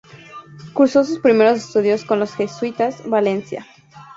[0.73, 3.67] Cursó sus primeros estudios con los jesuitas Valencia.